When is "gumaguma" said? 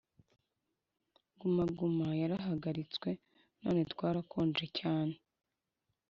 1.39-2.05